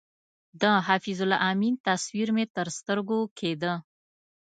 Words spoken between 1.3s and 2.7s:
امین تصویر مې تر